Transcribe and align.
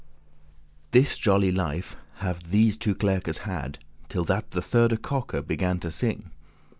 This 0.89 1.15
jolly 1.15 1.51
life 1.51 1.95
have 2.15 2.49
these 2.49 2.75
two 2.75 2.95
clerkes 2.95 3.37
had, 3.41 3.77
Till 4.09 4.23
that 4.23 4.49
the 4.49 4.59
thirde 4.59 4.99
cock 5.03 5.45
began 5.45 5.77
to 5.81 5.91
sing. 5.91 6.31